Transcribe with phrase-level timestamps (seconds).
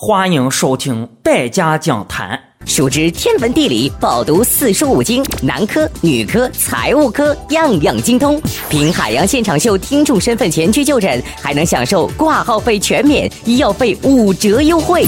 [0.00, 8.40] 欢迎收听百家讲坛，熟知天文地理，饱读四书五经，男科、女科、财务科样样精通。
[8.70, 15.02] 凭海洋现场秀听众身份前去就诊，还能享受挂号费全免，医药费五折优惠。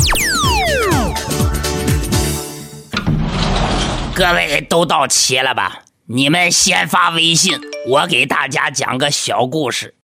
[4.12, 5.82] 各位都到齐了吧？
[6.08, 9.94] 你们先发微信，我给大家讲个小故事。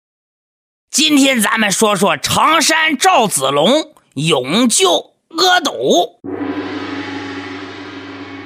[0.89, 3.96] 今天咱们说说常山赵子龙。
[4.17, 6.19] 勇救阿斗，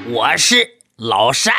[0.09, 1.53] 我是老善。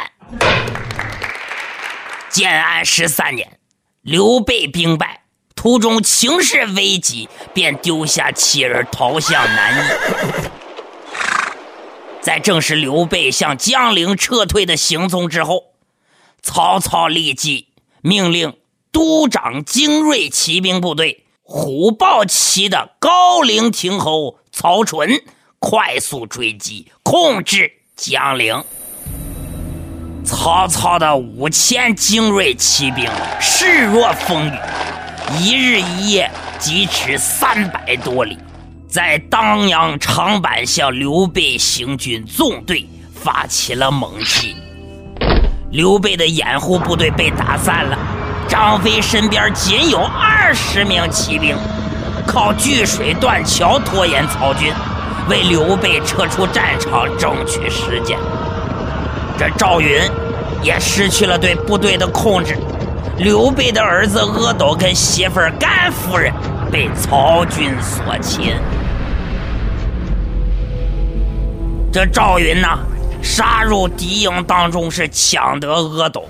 [2.28, 3.58] 建安十三年，
[4.02, 5.22] 刘备兵败，
[5.54, 9.90] 途中情势危急，便丢下妻儿逃向南夷。
[12.20, 15.72] 在证实刘备向江陵撤退的行踪之后，
[16.42, 17.68] 曹操立即
[18.02, 18.58] 命令
[18.92, 21.21] 督掌精锐骑兵部队。
[21.54, 25.22] 虎豹骑的高陵亭侯曹纯
[25.58, 28.64] 快速追击，控制江陵。
[30.24, 33.06] 曹操的五千精锐骑兵
[33.38, 34.58] 势若风雨，
[35.38, 38.38] 一日一夜疾驰三百多里，
[38.88, 44.56] 在当阳长坂向刘备行军纵队发起了猛击。
[45.70, 47.98] 刘备的掩护部队被打散了。
[48.48, 51.56] 张飞身边仅有二十名骑兵，
[52.26, 54.72] 靠聚水断桥拖延曹军，
[55.28, 58.18] 为刘备撤出战场争取时间。
[59.38, 60.00] 这赵云
[60.62, 62.56] 也失去了对部队的控制，
[63.18, 66.32] 刘备的儿子阿斗跟媳妇甘夫人
[66.70, 68.54] 被曹军所擒。
[71.92, 72.68] 这赵云呢，
[73.22, 76.26] 杀入敌营当中是抢得阿斗。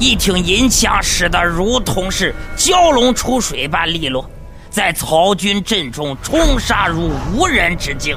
[0.00, 4.28] 一挺银枪，使得如同是蛟龙出水般利落，
[4.70, 8.16] 在曹军阵中冲杀如无人之境。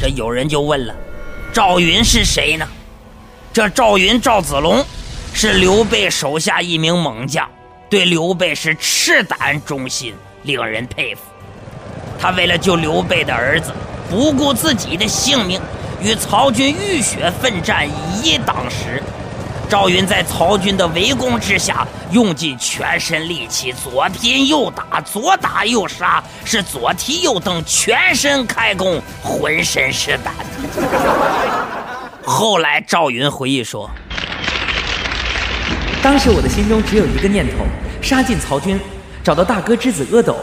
[0.00, 0.94] 这有人就问了：
[1.52, 2.66] 赵云是谁呢？
[3.52, 4.82] 这赵云赵子龙
[5.34, 7.46] 是刘备手下一名猛将，
[7.90, 11.20] 对刘备是赤胆忠心，令人佩服。
[12.18, 13.72] 他为了救刘备的儿子，
[14.08, 15.60] 不顾自己的性命，
[16.00, 19.02] 与曹军浴血奋战，以一当十。
[19.68, 30.32] 赵云在曹军的围攻之下，用尽全身力气，左拼右打，左打右杀，是左踢右蹬，全身开弓，浑身是胆。
[32.24, 33.90] 后来赵云回忆说
[36.02, 37.64] ：“当时我的心中只有一个念头，
[38.00, 38.80] 杀进曹军，
[39.22, 40.34] 找到大哥之子阿斗。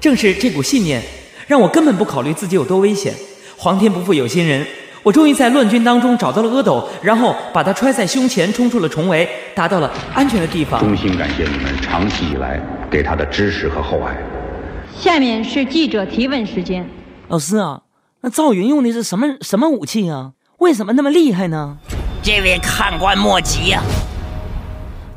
[0.00, 1.02] 正是这股信念，
[1.46, 3.14] 让我根本不考虑自己有多危险。
[3.58, 4.66] 皇天不负有心人。”
[5.04, 10.80] 我终于在乱军当中找到了阿斗，然后把他揣在胸前，冲出了重围，达到了安全的地方。
[10.80, 12.58] 衷心感谢你们长期以来
[12.90, 14.16] 给他的支持和厚爱。
[14.98, 16.88] 下面是记者提问时间。
[17.28, 17.82] 老师啊，
[18.22, 20.32] 那赵云用的是什么什么武器啊？
[20.58, 21.76] 为什么那么厉害呢？
[22.22, 23.82] 这位看官莫急呀。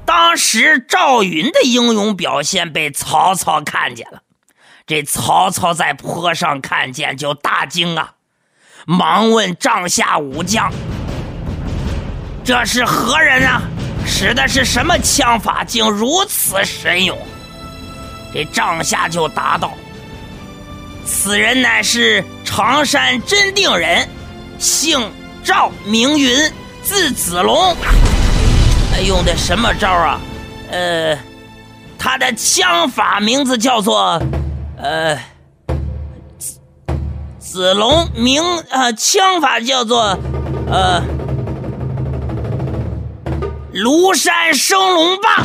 [0.04, 4.24] 当时赵云的英勇表现被曹操看见了，
[4.86, 8.16] 这曹操在坡上看见就大惊啊。
[8.90, 10.72] 忙问帐下武将
[12.42, 13.62] ：“这是何人啊？
[14.06, 17.18] 使的是什么枪法，竟如此神勇？”
[18.34, 19.74] 这帐下就答道
[21.06, 24.08] ：“此人乃是常山真定人，
[24.58, 25.12] 姓
[25.44, 26.50] 赵，名云，
[26.82, 27.76] 字子龙。
[29.06, 30.18] 用的什么招啊？
[30.72, 31.18] 呃，
[32.00, 34.22] 他的枪法名字叫做……
[34.82, 35.20] 呃。”
[37.48, 40.18] 子龙名呃，枪法叫做，
[40.70, 41.02] 呃，
[43.74, 45.44] 庐山升龙霸。